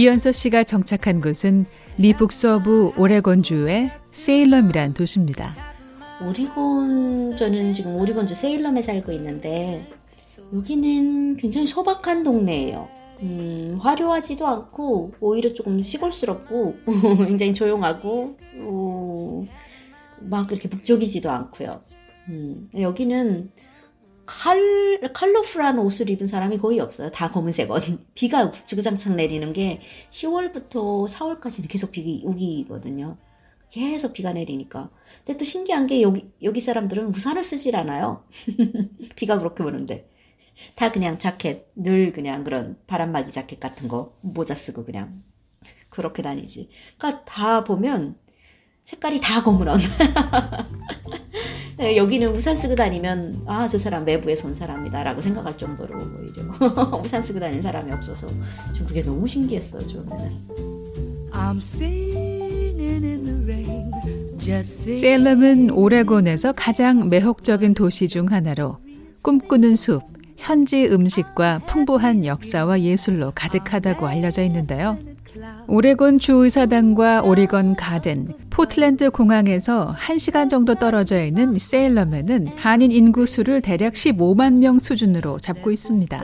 이연서 0.00 0.32
씨가 0.32 0.64
정착한 0.64 1.20
곳은 1.20 1.66
미 1.98 2.14
북서부 2.14 2.94
오레곤주의 2.96 3.90
세일럼이란 4.06 4.94
도시입니다. 4.94 5.54
오리곤 6.26 7.36
저는 7.36 7.74
지금 7.74 7.96
오리곤주 7.96 8.34
세일럼에 8.34 8.80
살고 8.80 9.12
있는데 9.12 9.84
여기는 10.54 11.36
굉장히 11.36 11.66
소박한 11.66 12.24
동네예요. 12.24 12.88
음, 13.20 13.78
화려하지도 13.82 14.46
않고 14.46 15.12
오히려 15.20 15.52
조금 15.52 15.82
시골스럽고 15.82 16.76
굉장히 17.28 17.52
조용하고 17.52 18.38
어, 18.62 19.44
막 20.20 20.46
그렇게 20.46 20.70
북적이지도 20.70 21.30
않고요. 21.30 21.78
음, 22.30 22.70
여기는 22.74 23.50
칼, 24.30 25.00
컬러풀한 25.12 25.80
옷을 25.80 26.08
입은 26.08 26.28
사람이 26.28 26.58
거의 26.58 26.78
없어요. 26.78 27.10
다 27.10 27.32
검은색 27.32 27.68
옷. 27.68 27.82
비가 28.14 28.52
주구장창 28.64 29.16
내리는 29.16 29.52
게 29.52 29.80
10월부터 30.10 31.08
4월까지는 31.08 31.68
계속 31.68 31.90
비 31.90 32.22
우기거든요. 32.24 33.18
계속 33.70 34.12
비가 34.12 34.32
내리니까. 34.32 34.88
근데 35.24 35.36
또 35.36 35.44
신기한 35.44 35.88
게 35.88 36.00
여기, 36.00 36.30
여기 36.44 36.60
사람들은 36.60 37.06
우산을 37.08 37.42
쓰질 37.42 37.74
않아요. 37.74 38.24
비가 39.16 39.36
그렇게 39.36 39.64
오는데. 39.64 40.08
다 40.76 40.92
그냥 40.92 41.18
자켓, 41.18 41.72
늘 41.74 42.12
그냥 42.12 42.44
그런 42.44 42.78
바람막이 42.86 43.32
자켓 43.32 43.58
같은 43.58 43.88
거, 43.88 44.16
모자 44.20 44.54
쓰고 44.54 44.84
그냥 44.84 45.24
그렇게 45.88 46.22
다니지. 46.22 46.68
그러니까 46.98 47.24
다 47.24 47.64
보면 47.64 48.16
색깔이 48.84 49.20
다 49.20 49.42
검은 49.42 49.68
옷. 49.68 49.80
네, 51.80 51.96
여기는 51.96 52.34
우산 52.36 52.58
쓰고 52.58 52.74
다니면 52.74 53.42
아 53.46 53.66
저 53.66 53.78
사람 53.78 54.04
외부에서 54.04 54.48
온 54.48 54.54
사람이다라고 54.54 55.20
생각할 55.20 55.56
정도로 55.56 55.98
오히려 55.98 56.42
우산 57.02 57.22
쓰고 57.22 57.40
다니는 57.40 57.62
사람이 57.62 57.90
없어서 57.92 58.26
좀 58.76 58.86
그게 58.86 59.02
너무 59.02 59.26
신기했어요 59.26 59.80
저는. 59.86 60.10
셀럼은 65.00 65.70
오레곤에서 65.70 66.52
가장 66.52 67.08
매혹적인 67.08 67.74
도시 67.74 68.08
중 68.08 68.30
하나로 68.30 68.78
꿈꾸는 69.22 69.76
숲, 69.76 70.02
현지 70.36 70.86
음식과 70.86 71.60
풍부한 71.66 72.24
역사와 72.24 72.80
예술로 72.80 73.32
가득하다고 73.34 74.06
알려져 74.06 74.42
있는데요. 74.42 74.98
오레곤 75.66 76.18
주의사당과 76.18 77.22
오리건 77.22 77.76
가든, 77.76 78.34
포틀랜드 78.50 79.10
공항에서 79.10 79.94
1시간 79.98 80.50
정도 80.50 80.74
떨어져 80.74 81.24
있는 81.24 81.58
세일럼에는 81.58 82.48
한인 82.56 82.90
인구 82.90 83.26
수를 83.26 83.60
대략 83.60 83.94
15만 83.94 84.58
명 84.58 84.78
수준으로 84.78 85.38
잡고 85.38 85.70
있습니다. 85.70 86.22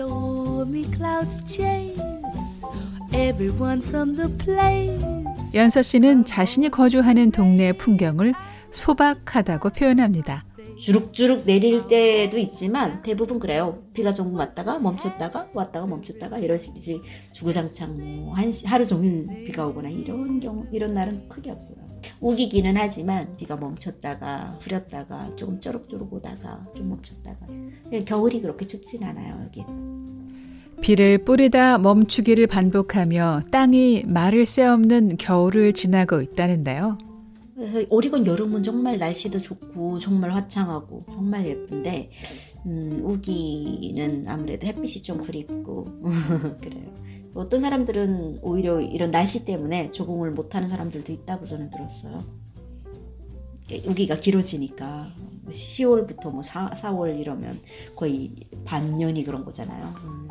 연서 5.55 5.83
씨는 5.83 6.25
자신이 6.25 6.69
거주하는 6.71 7.31
동네의 7.31 7.79
풍경을 7.79 8.35
소박하다고 8.73 9.71
표현합니다. 9.71 10.45
주룩주룩 10.79 11.45
내릴 11.47 11.87
때도 11.87 12.39
있지만 12.39 13.03
대부분 13.03 13.39
그래요. 13.39 13.83
비가 13.95 14.13
조금 14.13 14.35
왔다가 14.35 14.79
멈췄다가 14.79 15.49
왔다가 15.55 15.87
멈췄다가 15.87 16.39
이런 16.39 16.59
식이지 16.59 17.01
주구장창 17.33 17.97
뭐한 17.97 18.53
하루 18.65 18.85
종일 18.85 19.27
비가 19.45 19.67
오거나 19.67 19.89
이런 19.89 20.39
경우 20.41 20.67
이런 20.73 20.95
날은 20.95 21.29
크게 21.29 21.51
없어요. 21.51 21.77
우기기는 22.21 22.77
하지만 22.77 23.37
비가 23.37 23.57
멈췄다가 23.57 24.59
흐렸다가 24.61 25.35
조금 25.35 25.61
쪼룩쪼룩 25.61 26.13
오다가 26.13 26.65
좀 26.75 26.91
멈췄다가 26.91 27.47
겨울이 28.05 28.41
그렇게 28.41 28.67
춥진 28.67 29.03
않아요 29.03 29.43
여기. 29.45 29.65
비를 30.83 31.19
뿌리다 31.25 31.79
멈추기를 31.79 32.47
반복하며 32.47 33.45
땅이 33.51 34.05
말을 34.07 34.45
새 34.45 34.67
없는 34.67 35.17
겨울을 35.17 35.73
지나고 35.73 36.21
있다는데요. 36.21 36.99
그래서 37.57 37.87
오리건 37.89 38.27
여름은 38.27 38.63
정말 38.63 38.99
날씨도 38.99 39.39
좋고 39.39 39.99
정말 39.99 40.35
화창하고 40.35 41.07
정말 41.09 41.47
예쁜데 41.49 42.11
음, 42.67 43.01
우기는 43.03 44.27
아무래도 44.29 44.67
햇빛이 44.67 45.03
좀 45.03 45.23
그립고 45.23 45.89
그래요. 46.61 46.95
어떤 47.35 47.61
사람들은 47.61 48.41
오히려 48.43 48.81
이런 48.81 49.11
날씨 49.11 49.45
때문에 49.45 49.91
적응을 49.91 50.33
못하는 50.33 50.69
사람들도 50.69 51.11
있다고 51.13 51.47
저는 51.47 51.71
들었어요. 51.71 52.25
우기가 53.87 54.21
길어지니까 54.21 55.13
10월부터 55.49 56.31
뭐 56.31 56.43
4, 56.43 56.71
4월 56.71 57.19
이러면 57.19 57.61
거의 57.95 58.33
반년이 58.65 59.25
그런 59.25 59.45
거잖아요. 59.45 59.95
음, 60.05 60.29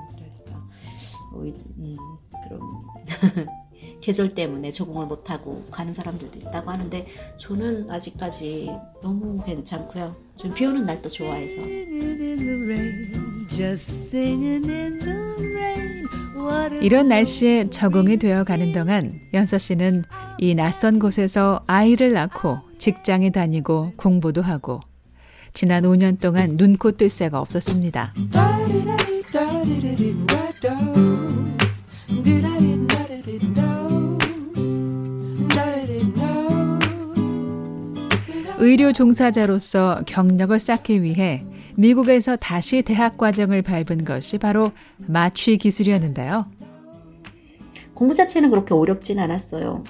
음, 1.34 1.98
그럼 2.48 2.62
계절 4.02 4.34
때문에 4.34 4.72
적응을 4.72 5.08
못하고 5.08 5.66
가는 5.72 5.92
사람들도 5.92 6.40
있다고 6.40 6.72
하는데 6.72 7.08
저는 7.38 7.90
아직까지 7.90 8.70
너무 9.02 9.44
괜찮고요. 9.44 10.16
전비 10.36 10.66
오는 10.66 10.86
날도 10.86 11.10
좋아해서. 11.10 11.62
이런 16.82 17.08
날씨에 17.08 17.70
적응이 17.70 18.18
되어 18.18 18.44
가는 18.44 18.72
동안 18.72 19.20
연서 19.34 19.58
씨는 19.58 20.04
이 20.38 20.54
낯선 20.54 21.00
곳에서 21.00 21.64
아이를 21.66 22.14
낳고 22.14 22.60
직장에 22.78 23.32
다니고 23.32 23.94
공부도 23.96 24.42
하고 24.42 24.80
지난 25.54 25.84
5년 25.84 26.20
동안 26.20 26.58
눈코 26.58 26.92
뜰 26.92 27.10
새가 27.10 27.40
없었습니다. 27.40 28.14
의료 38.58 38.92
종사자로서 38.94 40.02
경력을 40.08 40.58
쌓기 40.60 41.04
위해 41.04 41.46
미국에서 41.76 42.36
다시 42.36 42.82
대학 42.82 43.18
과정을 43.18 43.62
밟은 43.62 44.06
것이 44.06 44.38
바로 44.38 44.72
마취 44.98 45.58
기술이었는데요. 45.58 46.46
공부 47.94 48.16
자체는 48.16 48.50
그렇게 48.50 48.74
어렵진 48.74 49.20
않았어요. 49.20 49.84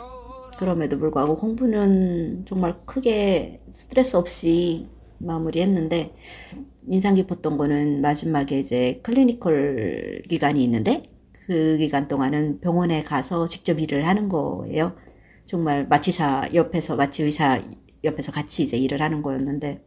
그럼에도 0.57 0.97
불구하고 0.97 1.35
공부는 1.37 2.45
정말 2.47 2.75
크게 2.85 3.61
스트레스 3.71 4.15
없이 4.15 4.87
마무리했는데 5.25 6.15
인상 6.87 7.15
깊었던 7.15 7.57
거는 7.57 8.01
마지막에 8.01 8.59
이제 8.59 8.99
clinical 9.03 10.23
기간이 10.29 10.63
있는데 10.63 11.03
그 11.45 11.77
기간 11.77 12.07
동안은 12.07 12.59
병원에 12.61 13.03
가서 13.03 13.47
직접 13.47 13.79
일을 13.79 14.07
하는 14.07 14.29
거예요. 14.29 14.95
정말 15.45 15.87
마취사 15.87 16.49
옆에서 16.53 16.95
마취 16.95 17.23
의사 17.23 17.61
옆에서 18.03 18.31
같이 18.31 18.63
이제 18.63 18.77
일을 18.77 19.01
하는 19.01 19.21
거였는데 19.21 19.83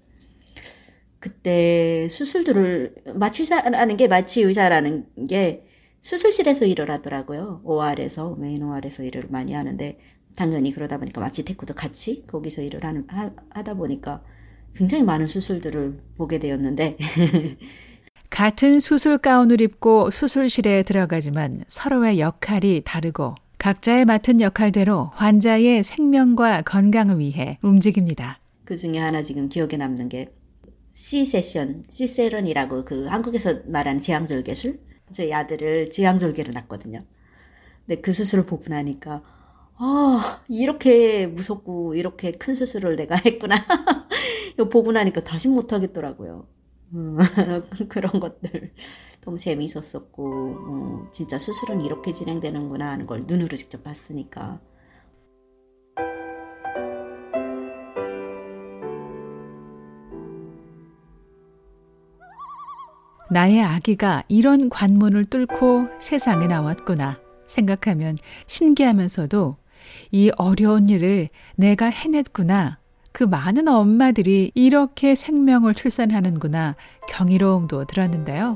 그때 1.21 2.09
수술들을 2.09 2.94
마취사라는 3.15 3.97
게 3.97 4.06
마취 4.09 4.43
의사라는 4.43 5.27
게 5.28 5.65
수술실에서 6.00 6.65
일을 6.65 6.91
하더라고요. 6.91 7.60
OR에서 7.65 8.37
main 8.36 8.62
OR에서 8.62 9.03
일을 9.03 9.25
많이 9.31 9.53
하는데 9.53 9.98
당연히 10.37 10.72
그러다 10.72 10.98
보니까 10.98 11.21
마취 11.21 11.44
tech도 11.44 11.75
같이 11.75 12.25
거기서 12.28 12.62
일을 12.62 12.84
하, 12.84 13.32
하다 13.50 13.75
보니까 13.75 14.22
굉장히 14.74 15.02
많은 15.02 15.26
수술들을 15.26 16.00
보게 16.16 16.38
되었는데 16.38 16.96
같은 18.30 18.78
수술 18.78 19.18
가운을 19.18 19.60
입고 19.60 20.10
수술실에 20.10 20.82
들어가지만 20.82 21.64
서로의 21.66 22.20
역할이 22.20 22.82
다르고 22.84 23.34
각자의 23.58 24.04
맡은 24.04 24.40
역할대로 24.40 25.10
환자의 25.14 25.82
생명과 25.82 26.62
건강을 26.62 27.18
위해 27.18 27.59
움직입니다. 27.62 28.38
그 28.65 28.76
중에 28.76 28.98
하나 28.98 29.22
지금 29.22 29.48
기억에 29.48 29.76
남는 29.76 30.09
게 30.09 30.32
C 30.94 31.24
세션, 31.24 31.84
C세런이라고 31.88 32.84
그 32.84 33.06
한국에서 33.06 33.60
말하는 33.66 34.00
제왕절개술? 34.00 34.78
저희 35.12 35.32
아들을 35.32 35.91
제왕절개를 35.91 36.53
났거든요. 36.54 37.03
근데 37.86 38.00
그 38.00 38.12
수술을 38.12 38.44
보고 38.47 38.64
나니까 38.68 39.22
아 39.76 40.42
이렇게 40.48 41.26
무섭고 41.26 41.94
이렇게 41.94 42.32
큰 42.32 42.54
수술을 42.54 42.97
내가 42.97 43.16
했구나. 43.16 43.64
이거 44.59 44.69
보고 44.69 44.91
나니까 44.91 45.22
다시 45.22 45.47
못하겠더라고요. 45.47 46.45
음, 46.95 47.16
그런 47.89 48.19
것들. 48.19 48.72
너무 49.21 49.39
재미있었었고 49.39 50.57
어, 50.59 51.09
진짜 51.13 51.39
수술은 51.39 51.83
이렇게 51.83 52.13
진행되는구나 52.13 52.91
하는 52.91 53.07
걸 53.07 53.21
눈으로 53.27 53.57
직접 53.57 53.84
봤으니까 53.84 54.60
나의 63.31 63.63
아기가 63.63 64.25
이런 64.28 64.71
관문을 64.71 65.27
뚫고 65.27 65.89
세상에 66.01 66.47
나왔구나 66.47 67.21
생각하면 67.47 68.16
신기하면서도 68.47 69.57
이 70.10 70.31
어려운 70.37 70.89
일을 70.89 71.28
내가 71.55 71.87
해냈구나. 71.87 72.78
그 73.18 73.24
많은 73.24 73.66
엄마들이 73.66 74.53
이렇게 74.54 75.16
생명을 75.16 75.74
출산하는구나 75.74 76.76
경이로움도 77.09 77.86
들었는데요. 77.86 78.54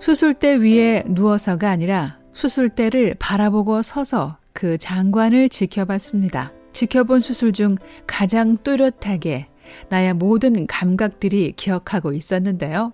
수술대 0.00 0.56
위에 0.56 1.04
누워서가 1.06 1.70
아니라 1.70 2.18
수술대를 2.32 3.14
바라보고 3.20 3.82
서서 3.82 4.38
그 4.52 4.76
장관을 4.76 5.50
지켜봤습니다. 5.50 6.52
지켜본 6.72 7.20
수술 7.20 7.52
중 7.52 7.76
가장 8.08 8.56
또렷하게 8.64 9.46
나의 9.90 10.14
모든 10.14 10.66
감각들이 10.66 11.52
기억하고 11.52 12.12
있었는데요. 12.12 12.92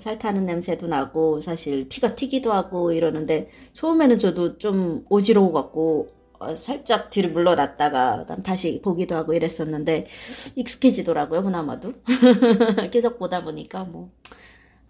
살 0.00 0.18
타는 0.18 0.44
냄새도 0.44 0.88
나고 0.88 1.40
사실 1.40 1.88
피가 1.88 2.16
튀기도 2.16 2.52
하고 2.52 2.90
이러는데 2.90 3.48
처음에는 3.74 4.18
저도 4.18 4.58
좀 4.58 5.04
어지러워 5.08 5.52
갖고 5.52 6.23
어, 6.44 6.56
살짝 6.56 7.10
뒤를 7.10 7.30
물러났다가 7.30 8.26
다시 8.42 8.80
보기도 8.82 9.16
하고 9.16 9.34
이랬었는데 9.34 10.06
익숙해지더라고요 10.56 11.42
그나마도 11.42 11.94
계속 12.90 13.18
보다 13.18 13.42
보니까 13.42 13.84
뭐 13.84 14.10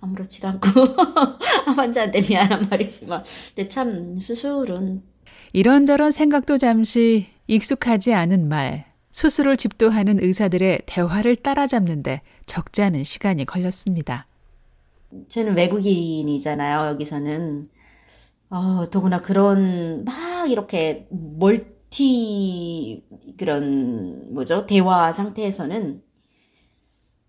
아무렇지도 0.01 0.49
않고 0.49 0.69
환자한테 1.77 2.23
미안한 2.23 2.69
말이지만 2.69 3.25
근데 3.55 3.69
참 3.69 4.19
수술은 4.19 5.03
이런저런 5.53 6.11
생각도 6.11 6.59
잠시 6.59 7.27
익숙하지 7.47 8.13
않은 8.13 8.49
말 8.49 8.87
수술을 9.11 9.57
집도하는 9.57 10.23
의사들의 10.23 10.83
대화를 10.87 11.37
따라잡는데 11.37 12.23
적지 12.47 12.83
않은 12.83 13.05
시간이 13.05 13.45
걸렸습니다. 13.45 14.27
저는 15.29 15.55
외국인이잖아요. 15.55 16.89
여기서는 16.89 17.69
어, 18.51 18.91
더구나 18.91 19.21
그런 19.21 20.05
막 20.05 20.34
이렇게 20.47 21.07
멀티 21.11 23.05
그런 23.39 24.33
뭐죠 24.35 24.67
대화 24.67 25.13
상태에서는 25.13 26.03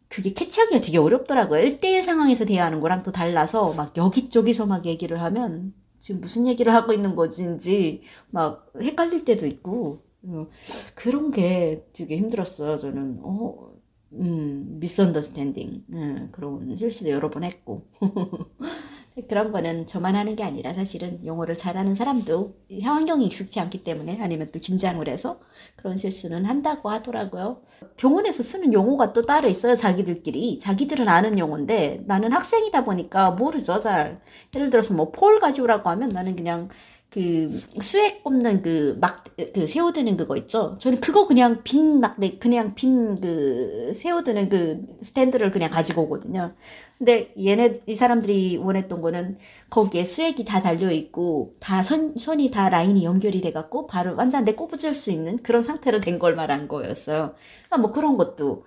그게 0.08 0.34
캐치하기가 0.34 0.82
되게 0.82 0.98
어렵더라고요. 0.98 1.62
1대1 1.62 2.02
상황에서 2.02 2.46
대화하는 2.46 2.80
거랑 2.80 3.04
또 3.04 3.12
달라서 3.12 3.74
막 3.74 3.98
여기저기서 3.98 4.66
막 4.66 4.86
얘기를 4.86 5.22
하면 5.22 5.74
지금 6.00 6.22
무슨 6.22 6.48
얘기를 6.48 6.74
하고 6.74 6.94
있는 6.94 7.16
거지인지 7.16 8.04
막 8.30 8.72
헷갈릴 8.80 9.26
때도 9.26 9.46
있고 9.48 10.04
어, 10.24 10.48
그런 10.94 11.32
게 11.32 11.86
되게 11.94 12.18
힘들었어요. 12.18 12.78
저는 12.78 13.20
어, 13.24 13.74
음, 14.14 14.78
미스언더스탠딩 14.80 15.86
음, 15.92 16.30
그런 16.32 16.76
실수도 16.76 17.10
여러 17.10 17.30
번 17.30 17.44
했고 17.44 17.88
그런 19.30 19.52
거는 19.54 19.88
저만 19.88 20.16
하는 20.16 20.36
게 20.36 20.44
아니라 20.44 20.74
사실은 20.74 21.26
영어를 21.26 21.56
잘하는 21.56 21.96
사람도 21.96 22.54
환경이 22.82 23.26
익숙치 23.28 23.62
않기 23.62 23.84
때문에 23.86 24.20
아니면 24.22 24.50
또 24.52 24.60
긴장을 24.60 25.08
해서 25.08 25.40
그런 25.78 25.96
실수는 25.98 26.44
한다고 26.46 26.90
하더라고요. 26.90 27.62
병원에서 27.96 28.44
쓰는 28.44 28.74
용어가 28.74 29.14
또 29.14 29.26
따로 29.26 29.48
있어요. 29.48 29.76
자기들끼리. 29.76 30.60
자기들은 30.60 31.08
아는 31.08 31.40
용어인데 31.40 32.04
나는 32.08 32.34
학생이다 32.34 32.84
보니까 32.84 33.32
모르죠. 33.32 33.80
잘. 33.80 34.22
예를 34.54 34.70
들어서 34.70 34.94
뭐 34.94 35.12
폴 35.14 35.40
가져오라고 35.40 35.90
하면 35.92 36.10
나는 36.10 36.36
그냥 36.36 36.68
그 37.16 37.62
수액 37.82 38.24
꼽는 38.24 38.62
그 38.62 38.98
막 39.02 39.24
그 39.54 39.68
세워두는 39.68 40.18
그거 40.18 40.38
있죠. 40.38 40.78
저는 40.80 41.00
그거 41.02 41.28
그냥 41.28 41.62
빈막 41.64 42.18
그냥 42.40 42.76
빈 42.76 43.20
그 43.22 43.94
세워두는 43.96 44.50
그 44.50 44.86
스탠드를 45.02 45.52
그냥 45.52 45.70
가지고 45.72 46.04
오거든요. 46.04 46.54
근데 46.98 47.34
얘네 47.42 47.82
이 47.88 47.96
사람들이 47.96 48.58
원했던 48.58 49.02
거는 49.02 49.38
거기에 49.70 50.04
수액이 50.06 50.46
다 50.46 50.62
달려 50.62 50.92
있고 50.92 51.54
다 51.60 51.82
선 51.84 52.16
선이 52.18 52.52
다 52.52 52.70
라인이 52.70 53.04
연결이 53.06 53.42
돼 53.42 53.52
갖고 53.52 53.88
바로 53.88 54.16
완전 54.16 54.46
내 54.46 54.54
꼽아줄 54.54 54.96
수 54.96 55.12
있는 55.12 55.38
그런 55.44 55.64
상태로 55.64 56.00
된 56.02 56.20
걸 56.20 56.36
말한 56.36 56.68
거였어요. 56.70 57.36
그러니까 57.68 57.78
뭐 57.80 57.92
그런 57.92 58.18
것도 58.18 58.66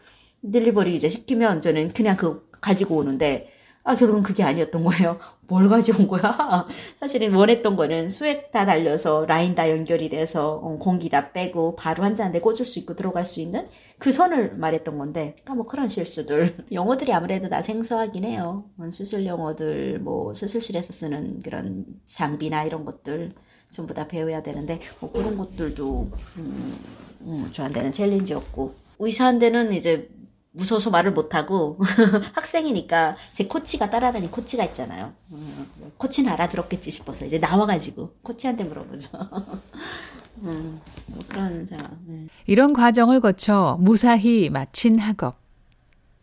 delivery 0.53 0.95
이제 0.97 1.09
시키면 1.09 1.63
저는 1.63 1.93
그냥 1.95 2.17
그 2.17 2.49
가지고 2.61 2.97
오는데 2.97 3.51
아, 3.89 3.97
결국은 3.97 4.23
그게 4.23 4.43
아니었던 4.43 4.85
거예요. 4.85 5.19
뭘 5.47 5.67
가져온 5.67 6.09
거야? 6.09 6.67
사실은 7.01 7.33
원했던 7.33 7.75
거는 7.75 8.11
수액 8.11 8.53
다 8.53 8.67
달려서 8.67 9.25
라인 9.25 9.55
다 9.55 9.71
연결이 9.71 10.11
돼서 10.11 10.57
어, 10.57 10.77
공기 10.77 11.09
다 11.09 11.33
빼고 11.33 11.75
바로 11.75 12.03
환자한테 12.03 12.41
꽂을 12.41 12.67
수 12.67 12.79
있고 12.81 12.95
들어갈 12.95 13.25
수 13.25 13.41
있는 13.41 13.67
그 13.97 14.13
선을 14.13 14.57
말했던 14.57 14.99
건데, 14.99 15.37
그러니까 15.41 15.55
뭐 15.55 15.65
그런 15.65 15.89
실수들. 15.89 16.55
영어들이 16.71 17.15
아무래도 17.15 17.49
다 17.49 17.63
생소하긴 17.63 18.25
해요. 18.25 18.65
뭐 18.75 18.91
수술 18.91 19.25
영어들, 19.25 20.01
뭐 20.01 20.35
수술실에서 20.35 20.93
쓰는 20.93 21.41
그런 21.41 21.87
장비나 22.05 22.65
이런 22.65 22.85
것들 22.85 23.33
전부 23.71 23.95
다 23.95 24.07
배워야 24.07 24.43
되는데, 24.43 24.81
뭐 25.01 25.11
그런 25.11 25.39
것들도, 25.39 26.11
음, 26.37 26.77
음, 27.23 27.49
저한테는 27.53 27.93
챌린지였고, 27.93 28.75
의사한테는 28.99 29.73
이제 29.73 30.11
무서워서 30.59 30.91
말을 30.91 31.13
못하고 31.13 31.79
학생이니까 32.35 33.17
제 33.33 33.45
코치가 33.47 33.89
따라다니는 33.91 34.31
코치가 34.33 34.65
있잖아요. 34.65 35.13
음, 35.31 35.71
코치는 35.97 36.31
알아들었겠지 36.33 36.91
싶어서 36.91 37.25
이제 37.25 37.39
나와가지고 37.39 38.17
코치한테 38.23 38.65
물어보죠. 38.65 39.11
음, 40.43 40.81
뭐 41.07 41.25
그런 41.29 41.67
상황. 41.67 41.99
네. 42.07 42.27
이런 42.47 42.73
과정을 42.73 43.21
거쳐 43.21 43.77
무사히 43.81 44.51
마친 44.51 44.99
학업. 44.99 45.39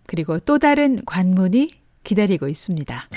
그리고 0.06 0.40
또 0.40 0.60
다른 0.60 1.04
관문이 1.06 1.70
기다리고 2.04 2.48
있습니다. 2.48 3.10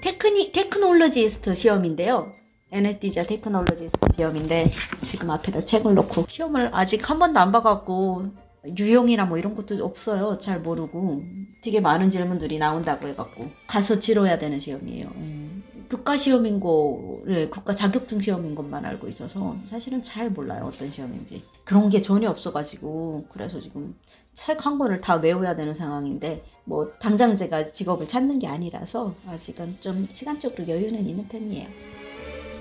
techno, 0.00 0.52
technologist 0.52 1.54
시험인데요. 1.54 2.41
anesthesia 2.72 3.24
technologist 3.24 3.98
시험인데 4.16 4.72
지금 5.02 5.30
앞에다 5.30 5.60
책을 5.60 5.94
놓고 5.94 6.24
시험을 6.28 6.70
아직 6.74 7.08
한 7.08 7.18
번도 7.18 7.38
안 7.38 7.52
봐갖고 7.52 8.30
유형이나 8.78 9.26
뭐 9.26 9.38
이런 9.38 9.54
것도 9.54 9.84
없어요. 9.84 10.38
잘 10.38 10.60
모르고 10.60 11.20
되게 11.62 11.80
많은 11.80 12.10
질문들이 12.10 12.58
나온다고 12.58 13.08
해갖고 13.08 13.48
가서 13.66 13.98
치러야 13.98 14.38
되는 14.38 14.58
시험이에요. 14.58 15.08
음. 15.16 15.62
국가 15.90 16.16
시험인 16.16 16.58
거, 16.58 17.20
네, 17.26 17.48
국가 17.48 17.74
자격증 17.74 18.18
시험인 18.18 18.54
것만 18.54 18.82
알고 18.86 19.08
있어서 19.08 19.54
사실은 19.66 20.02
잘 20.02 20.30
몰라요 20.30 20.64
어떤 20.64 20.90
시험인지 20.90 21.44
그런 21.64 21.90
게 21.90 22.00
전혀 22.00 22.30
없어가지고 22.30 23.26
그래서 23.30 23.60
지금 23.60 23.94
책 24.32 24.64
한 24.64 24.78
권을 24.78 25.02
다 25.02 25.16
외워야 25.16 25.54
되는 25.54 25.74
상황인데 25.74 26.42
뭐 26.64 26.90
당장 26.98 27.36
제가 27.36 27.72
직업을 27.72 28.08
찾는 28.08 28.38
게 28.38 28.46
아니라서 28.46 29.14
아직은 29.28 29.76
좀 29.80 30.08
시간적으로 30.14 30.66
여유는 30.66 31.06
있는 31.06 31.28
편이에요. 31.28 31.68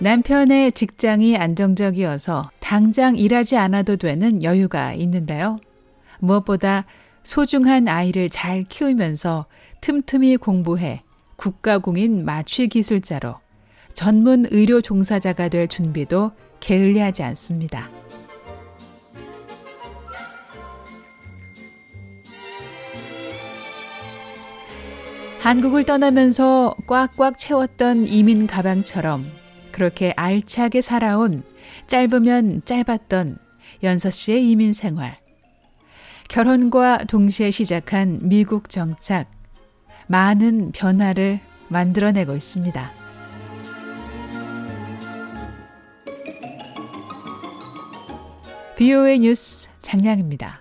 남편의 0.01 0.71
직장이 0.71 1.37
안정적이어서 1.37 2.49
당장 2.59 3.15
일하지 3.15 3.55
않아도 3.57 3.97
되는 3.97 4.41
여유가 4.41 4.93
있는데요. 4.95 5.59
무엇보다 6.19 6.85
소중한 7.21 7.87
아이를 7.87 8.31
잘 8.31 8.63
키우면서 8.63 9.45
틈틈이 9.81 10.37
공부해 10.37 11.03
국가공인 11.35 12.25
마취 12.25 12.67
기술자로 12.67 13.35
전문 13.93 14.45
의료 14.49 14.81
종사자가 14.81 15.49
될 15.49 15.67
준비도 15.67 16.31
게을리하지 16.61 17.21
않습니다. 17.21 17.87
한국을 25.41 25.85
떠나면서 25.85 26.73
꽉꽉 26.87 27.37
채웠던 27.37 28.07
이민 28.07 28.47
가방처럼 28.47 29.40
그렇게 29.71 30.13
알차게 30.15 30.81
살아온 30.81 31.43
짧으면 31.87 32.61
짧았던 32.65 33.37
연서 33.83 34.09
씨의 34.09 34.49
이민 34.49 34.73
생활. 34.73 35.17
결혼과 36.27 36.99
동시에 36.99 37.51
시작한 37.51 38.19
미국 38.21 38.69
정착. 38.69 39.29
많은 40.07 40.71
변화를 40.71 41.39
만들어내고 41.69 42.35
있습니다. 42.35 42.91
BOA 48.77 49.19
뉴스 49.19 49.69
장량입니다. 49.81 50.60